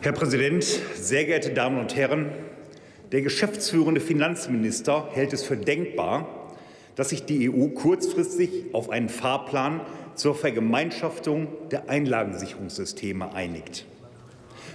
Herr 0.00 0.12
Präsident, 0.12 0.64
sehr 0.94 1.24
geehrte 1.24 1.50
Damen 1.50 1.78
und 1.78 1.94
Herren! 1.94 2.30
Der 3.12 3.22
geschäftsführende 3.22 4.00
Finanzminister 4.00 5.08
hält 5.12 5.32
es 5.32 5.44
für 5.44 5.56
denkbar, 5.56 6.50
dass 6.96 7.10
sich 7.10 7.24
die 7.24 7.50
EU 7.50 7.68
kurzfristig 7.68 8.66
auf 8.72 8.90
einen 8.90 9.08
Fahrplan 9.08 9.80
zur 10.14 10.34
Vergemeinschaftung 10.34 11.48
der 11.70 11.88
Einlagensicherungssysteme 11.88 13.32
einigt. 13.34 13.86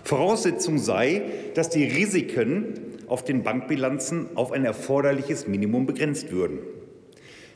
Voraussetzung 0.03 0.77
sei, 0.77 1.23
dass 1.55 1.69
die 1.69 1.83
Risiken 1.83 2.75
auf 3.07 3.25
den 3.25 3.43
Bankbilanzen 3.43 4.27
auf 4.35 4.51
ein 4.51 4.65
erforderliches 4.65 5.47
Minimum 5.47 5.85
begrenzt 5.85 6.31
würden. 6.31 6.59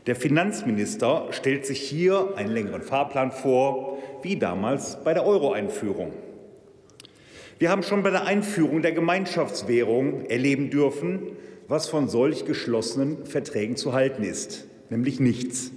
Der 0.08 0.16
Finanzminister 0.16 1.28
stellt 1.32 1.66
sich 1.66 1.80
hier 1.80 2.34
einen 2.36 2.52
längeren 2.52 2.82
Fahrplan 2.82 3.32
vor, 3.32 4.00
wie 4.24 4.38
damals 4.38 4.98
bei 5.04 5.14
der 5.14 5.26
Euro-Einführung. 5.26 6.12
Wir 7.62 7.70
haben 7.70 7.84
schon 7.84 8.02
bei 8.02 8.10
der 8.10 8.26
Einführung 8.26 8.82
der 8.82 8.92
Gemeinschaftswährung 8.92 10.26
erleben 10.26 10.72
dürfen, 10.72 11.28
was 11.68 11.88
von 11.88 12.10
solch 12.10 12.46
geschlossenen 12.46 13.28
Verträgen 13.28 13.76
zu 13.76 13.94
halten 13.94 14.24
ist, 14.24 14.66
nämlich 14.90 15.20
nichts. 15.20 15.72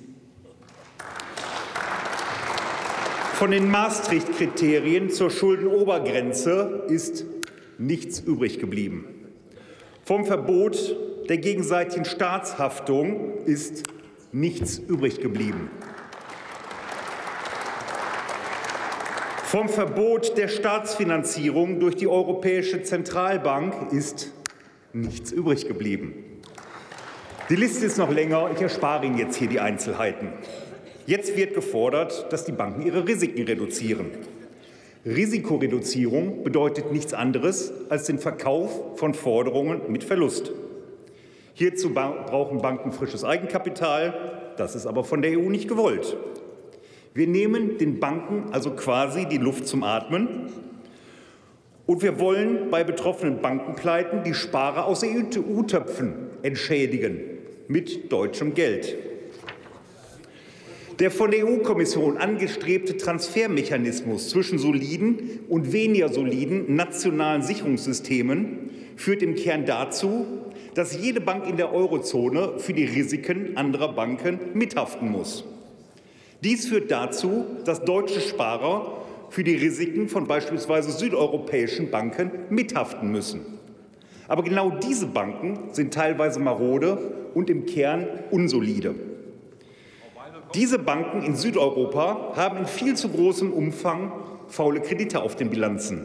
Von 3.34 3.50
den 3.50 3.70
Maastricht-Kriterien 3.70 5.10
zur 5.10 5.28
Schuldenobergrenze 5.28 6.84
ist 6.88 7.26
nichts 7.76 8.18
übrig 8.18 8.60
geblieben. 8.60 9.04
Vom 10.06 10.24
Verbot 10.24 10.96
der 11.28 11.36
gegenseitigen 11.36 12.06
Staatshaftung 12.06 13.44
ist 13.44 13.82
nichts 14.32 14.78
übrig 14.78 15.20
geblieben. 15.20 15.68
Vom 19.54 19.68
Verbot 19.68 20.36
der 20.36 20.48
Staatsfinanzierung 20.48 21.78
durch 21.78 21.94
die 21.94 22.08
Europäische 22.08 22.82
Zentralbank 22.82 23.92
ist 23.92 24.32
nichts 24.92 25.30
übrig 25.30 25.68
geblieben. 25.68 26.12
Die 27.48 27.54
Liste 27.54 27.86
ist 27.86 27.96
noch 27.96 28.10
länger. 28.10 28.50
Ich 28.52 28.60
erspare 28.60 29.06
Ihnen 29.06 29.16
jetzt 29.16 29.36
hier 29.36 29.46
die 29.46 29.60
Einzelheiten. 29.60 30.32
Jetzt 31.06 31.36
wird 31.36 31.54
gefordert, 31.54 32.32
dass 32.32 32.44
die 32.44 32.50
Banken 32.50 32.82
ihre 32.82 33.06
Risiken 33.06 33.44
reduzieren. 33.44 34.06
Risikoreduzierung 35.06 36.42
bedeutet 36.42 36.90
nichts 36.90 37.14
anderes 37.14 37.72
als 37.90 38.06
den 38.06 38.18
Verkauf 38.18 38.98
von 38.98 39.14
Forderungen 39.14 39.82
mit 39.86 40.02
Verlust. 40.02 40.50
Hierzu 41.52 41.94
brauchen 41.94 42.60
Banken 42.60 42.90
frisches 42.90 43.22
Eigenkapital. 43.22 44.52
Das 44.56 44.74
ist 44.74 44.86
aber 44.86 45.04
von 45.04 45.22
der 45.22 45.38
EU 45.38 45.48
nicht 45.48 45.68
gewollt. 45.68 46.16
Wir 47.16 47.28
nehmen 47.28 47.78
den 47.78 48.00
Banken 48.00 48.52
also 48.52 48.72
quasi 48.72 49.26
die 49.26 49.38
Luft 49.38 49.68
zum 49.68 49.84
Atmen. 49.84 50.48
Und 51.86 52.02
wir 52.02 52.18
wollen 52.18 52.70
bei 52.70 52.82
betroffenen 52.82 53.40
Bankenpleiten 53.40 54.24
die 54.24 54.34
Sparer 54.34 54.86
aus 54.86 55.04
EU-Töpfen 55.04 56.14
entschädigen 56.42 57.20
mit 57.68 58.10
deutschem 58.10 58.54
Geld. 58.54 58.96
Der 60.98 61.12
von 61.12 61.30
der 61.30 61.46
EU-Kommission 61.46 62.16
angestrebte 62.16 62.96
Transfermechanismus 62.96 64.30
zwischen 64.30 64.58
soliden 64.58 65.40
und 65.48 65.72
weniger 65.72 66.08
soliden 66.08 66.74
nationalen 66.74 67.42
Sicherungssystemen 67.42 68.70
führt 68.96 69.22
im 69.22 69.36
Kern 69.36 69.66
dazu, 69.66 70.26
dass 70.74 71.00
jede 71.00 71.20
Bank 71.20 71.48
in 71.48 71.56
der 71.56 71.72
Eurozone 71.72 72.58
für 72.58 72.72
die 72.72 72.84
Risiken 72.84 73.56
anderer 73.56 73.92
Banken 73.92 74.40
mithaften 74.54 75.10
muss. 75.10 75.44
Dies 76.44 76.68
führt 76.68 76.90
dazu, 76.90 77.46
dass 77.64 77.86
deutsche 77.86 78.20
Sparer 78.20 78.98
für 79.30 79.42
die 79.42 79.56
Risiken 79.56 80.10
von 80.10 80.26
beispielsweise 80.26 80.92
südeuropäischen 80.92 81.90
Banken 81.90 82.30
mithaften 82.50 83.10
müssen. 83.10 83.40
Aber 84.28 84.42
genau 84.42 84.70
diese 84.70 85.06
Banken 85.06 85.72
sind 85.72 85.94
teilweise 85.94 86.40
marode 86.40 87.30
und 87.32 87.48
im 87.48 87.64
Kern 87.64 88.06
unsolide. 88.30 88.94
Diese 90.54 90.78
Banken 90.78 91.22
in 91.22 91.34
Südeuropa 91.34 92.34
haben 92.36 92.58
in 92.58 92.66
viel 92.66 92.94
zu 92.94 93.08
großem 93.08 93.50
Umfang 93.50 94.12
faule 94.48 94.80
Kredite 94.80 95.22
auf 95.22 95.36
den 95.36 95.48
Bilanzen. 95.48 96.04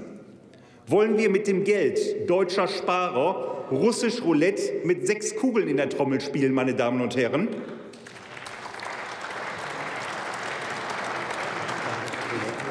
Wollen 0.87 1.17
wir 1.17 1.29
mit 1.29 1.47
dem 1.47 1.65
Geld 1.65 2.29
deutscher 2.29 2.67
Sparer 2.67 3.65
russisch 3.71 4.23
Roulette 4.23 4.85
mit 4.85 5.05
sechs 5.05 5.35
Kugeln 5.35 5.67
in 5.67 5.77
der 5.77 5.89
Trommel 5.89 6.21
spielen, 6.21 6.53
meine 6.53 6.73
Damen 6.73 7.01
und 7.01 7.17
Herren? 7.17 7.49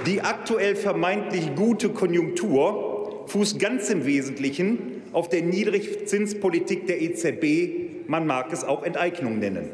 Die 0.06 0.20
aktuell 0.22 0.76
vermeintlich 0.76 1.54
gute 1.54 1.91
Konjunktur 1.91 3.25
fußt 3.26 3.59
ganz 3.59 3.91
im 3.91 4.06
Wesentlichen 4.06 5.03
auf 5.12 5.28
der 5.28 5.42
Niedrigzinspolitik 5.42 6.86
der 6.86 7.03
EZB, 7.03 8.08
man 8.08 8.26
mag 8.26 8.53
es 8.53 8.64
auch 8.64 8.84
Enteignung 8.84 9.38
nennen. 9.38 9.70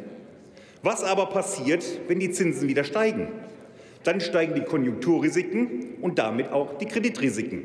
Was 0.83 1.05
aber 1.05 1.27
passiert, 1.27 1.85
wenn 2.09 2.21
die 2.21 2.31
Zinsen 2.31 2.69
wieder 2.69 2.85
steigen? 2.85 3.29
Dann 4.03 4.21
steigen 4.21 4.55
die 4.55 4.63
Konjunkturrisiken 4.63 5.95
und 6.03 6.19
damit 6.19 6.53
auch 6.53 6.79
die 6.79 6.87
Kreditrisiken. 6.87 7.63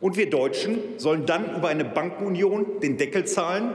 Und 0.00 0.16
wir 0.16 0.30
Deutschen 0.30 0.78
sollen 0.98 1.26
dann 1.26 1.56
über 1.56 1.68
eine 1.68 1.84
Bankenunion 1.84 2.80
den 2.82 2.96
Deckel 2.96 3.24
zahlen? 3.24 3.70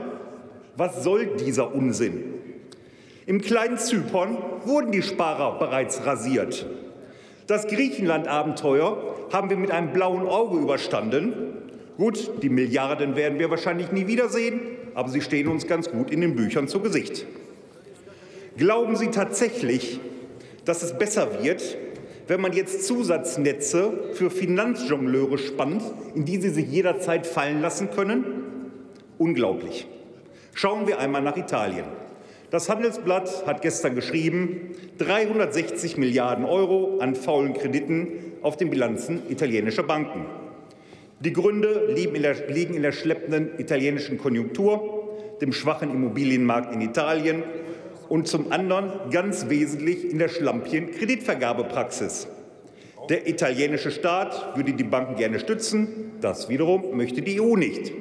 Was 0.76 1.02
soll 1.02 1.36
dieser 1.36 1.74
Unsinn? 1.74 2.22
Im 3.26 3.40
kleinen 3.40 3.78
Zypern 3.78 4.38
wurden 4.64 4.92
die 4.92 5.02
Sparer 5.02 5.58
bereits 5.58 6.06
rasiert. 6.06 6.66
Das 7.46 7.66
Griechenland-Abenteuer 7.66 9.28
haben 9.32 9.50
wir 9.50 9.56
mit 9.56 9.70
einem 9.70 9.92
blauen 9.92 10.26
Auge 10.26 10.58
überstanden. 10.58 11.32
Gut, 11.96 12.42
die 12.42 12.48
Milliarden 12.48 13.16
werden 13.16 13.38
wir 13.38 13.50
wahrscheinlich 13.50 13.92
nie 13.92 14.06
wiedersehen, 14.06 14.60
aber 14.94 15.08
sie 15.08 15.20
stehen 15.20 15.48
uns 15.48 15.66
ganz 15.66 15.90
gut 15.90 16.10
in 16.10 16.20
den 16.20 16.36
Büchern 16.36 16.68
zu 16.68 16.80
Gesicht. 16.80 17.26
Glauben 18.56 18.96
Sie 18.96 19.08
tatsächlich, 19.08 19.98
dass 20.64 20.82
es 20.82 20.98
besser 20.98 21.42
wird, 21.42 21.76
wenn 22.28 22.40
man 22.40 22.52
jetzt 22.52 22.86
Zusatznetze 22.86 24.12
für 24.14 24.30
Finanzjongleure 24.30 25.38
spannt, 25.38 25.82
in 26.14 26.24
die 26.24 26.40
sie 26.40 26.50
sich 26.50 26.66
jederzeit 26.70 27.26
fallen 27.26 27.60
lassen 27.60 27.90
können? 27.90 28.24
Unglaublich. 29.18 29.86
Schauen 30.54 30.86
wir 30.86 30.98
einmal 30.98 31.22
nach 31.22 31.36
Italien. 31.36 31.86
Das 32.52 32.68
Handelsblatt 32.68 33.46
hat 33.46 33.62
gestern 33.62 33.94
geschrieben, 33.94 34.74
360 34.98 35.96
Milliarden 35.96 36.44
Euro 36.44 36.98
an 36.98 37.14
faulen 37.14 37.54
Krediten 37.54 38.08
auf 38.42 38.58
den 38.58 38.68
Bilanzen 38.68 39.22
italienischer 39.30 39.84
Banken. 39.84 40.26
Die 41.20 41.32
Gründe 41.32 41.86
liegen 41.94 42.14
in 42.14 42.20
der, 42.20 42.48
liegen 42.50 42.74
in 42.74 42.82
der 42.82 42.92
schleppenden 42.92 43.58
italienischen 43.58 44.18
Konjunktur, 44.18 45.16
dem 45.40 45.54
schwachen 45.54 45.90
Immobilienmarkt 45.90 46.74
in 46.74 46.82
Italien 46.82 47.42
und 48.10 48.28
zum 48.28 48.52
anderen 48.52 49.10
ganz 49.10 49.48
wesentlich 49.48 50.10
in 50.10 50.18
der 50.18 50.28
schlampigen 50.28 50.90
Kreditvergabepraxis. 50.90 52.28
Der 53.08 53.26
italienische 53.26 53.90
Staat 53.90 54.58
würde 54.58 54.74
die 54.74 54.84
Banken 54.84 55.16
gerne 55.16 55.40
stützen, 55.40 56.12
das 56.20 56.50
wiederum 56.50 56.98
möchte 56.98 57.22
die 57.22 57.40
EU 57.40 57.56
nicht. 57.56 57.92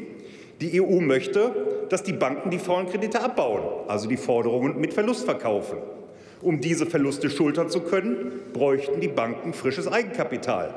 Die 0.60 0.82
EU 0.82 1.00
möchte, 1.00 1.71
dass 1.92 2.04
die 2.04 2.14
Banken 2.14 2.50
die 2.50 2.58
faulen 2.58 2.88
Kredite 2.88 3.22
abbauen, 3.22 3.64
also 3.90 4.08
die 4.08 4.16
Forderungen 4.16 4.80
mit 4.80 4.94
Verlust 4.94 5.26
verkaufen. 5.26 5.78
Um 6.42 6.62
diese 6.62 6.86
Verluste 6.86 7.30
schultern 7.30 7.70
zu 7.70 7.82
können, 7.82 8.32
bräuchten 8.54 9.02
die 9.02 9.10
Banken 9.10 9.54
frisches 9.54 9.90
Eigenkapital, 9.90 10.74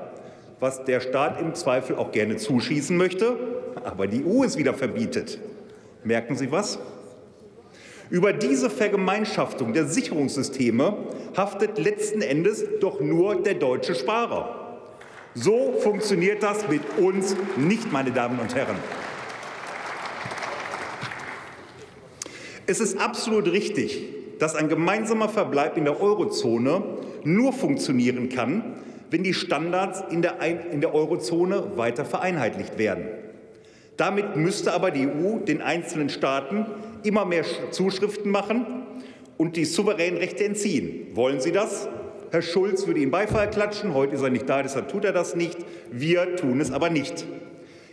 was 0.59 0.85
der 0.85 0.99
Staat 0.99 1.41
im 1.41 1.55
Zweifel 1.55 1.95
auch 1.95 2.11
gerne 2.11 2.37
zuschießen 2.37 2.97
möchte, 2.97 3.37
aber 3.85 4.09
die 4.09 4.25
EU 4.25 4.43
es 4.43 4.59
wieder 4.59 4.75
verbietet. 4.75 5.39
Merken 6.03 6.35
Sie 6.35 6.51
was? 6.51 6.81
Über 8.11 8.33
diese 8.33 8.69
Vergemeinschaftung 8.69 9.73
der 9.73 9.87
Sicherungssysteme 9.87 10.97
haftet 11.37 11.79
letzten 11.79 12.23
Endes 12.23 12.65
doch 12.81 13.01
nur 13.01 13.37
der 13.37 13.55
deutsche 13.55 13.95
Sparer. 13.95 14.81
So 15.35 15.75
funktioniert 15.79 16.43
das 16.43 16.69
mit 16.69 16.83
uns 16.99 17.37
nicht, 17.57 17.93
meine 17.93 18.11
Damen 18.11 18.41
und 18.41 18.57
Herren. 18.57 18.77
Es 22.67 22.81
ist 22.81 22.99
absolut 22.99 23.53
richtig, 23.53 24.03
dass 24.39 24.55
ein 24.55 24.69
gemeinsamer 24.69 25.29
Verbleib 25.29 25.77
in 25.77 25.85
der 25.85 26.01
Eurozone 26.01 26.83
nur 27.25 27.53
funktionieren 27.53 28.31
kann, 28.31 28.77
wenn 29.11 29.23
die 29.23 29.35
Standards 29.35 30.03
in 30.11 30.23
der, 30.23 30.41
in 30.73 30.81
der 30.81 30.95
Eurozone 30.95 31.77
weiter 31.77 32.05
vereinheitlicht 32.05 32.79
werden. 32.79 33.07
Damit 33.97 34.37
müsste 34.37 34.73
aber 34.73 34.91
die 34.91 35.07
EU 35.07 35.39
den 35.47 35.61
einzelnen 35.61 36.09
Staaten 36.09 36.67
immer 37.05 37.25
mehr 37.27 37.45
Zuschriften 37.71 38.31
machen 38.31 38.67
und 39.37 39.57
die 39.57 39.67
souveränen 39.67 40.19
Rechte 40.19 40.45
entziehen. 40.45 41.09
Wollen 41.15 41.41
Sie 41.41 41.53
das? 41.53 41.89
Herr 42.31 42.43
Schulz 42.43 42.87
würde 42.87 43.01
Ihnen 43.01 43.13
Beifall 43.13 43.51
klatschen. 43.51 43.95
Heute 43.95 44.17
ist 44.17 44.23
er 44.23 44.31
nicht 44.31 44.49
da, 44.49 44.63
deshalb 44.63 44.89
tut 44.89 45.05
er 45.05 45.13
das 45.13 45.37
nicht. 45.37 45.59
Wir 45.93 46.35
tun 46.35 46.61
es 46.61 46.73
aber 46.73 46.91
nicht. 46.91 47.25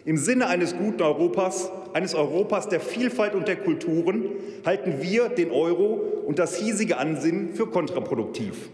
Im 0.05 0.17
Sinne 0.17 0.47
eines 0.47 0.75
guten 0.75 1.03
Europas, 1.03 1.71
eines 1.93 2.15
Europas 2.15 2.69
der 2.69 2.79
Vielfalt 2.79 3.35
und 3.35 3.47
der 3.47 3.57
Kulturen, 3.57 4.25
halten 4.65 5.01
wir 5.01 5.29
den 5.29 5.51
Euro 5.51 6.01
und 6.25 6.39
das 6.39 6.55
hiesige 6.55 6.97
Ansinnen 6.97 7.53
für 7.53 7.67
kontraproduktiv. 7.67 8.69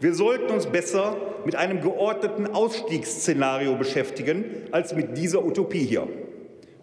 Wir 0.00 0.14
sollten 0.14 0.52
uns 0.52 0.66
besser 0.66 1.16
mit 1.44 1.56
einem 1.56 1.80
geordneten 1.80 2.46
Ausstiegsszenario 2.46 3.74
beschäftigen 3.74 4.44
als 4.70 4.94
mit 4.94 5.18
dieser 5.18 5.44
Utopie 5.44 5.84
hier. 5.84 6.06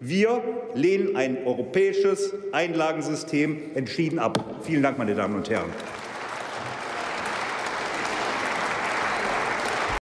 Wir 0.00 0.42
lehnen 0.74 1.16
ein 1.16 1.38
europäisches 1.46 2.34
Einlagensystem 2.52 3.56
entschieden 3.74 4.18
ab. 4.18 4.56
Vielen 4.62 4.82
Dank, 4.82 4.98
meine 4.98 5.14
Damen 5.14 5.36
und 5.36 5.48
Herren. 5.48 5.70